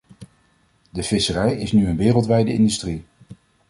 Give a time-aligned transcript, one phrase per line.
[0.89, 3.05] De visserij is nu een wereldwijde industrie.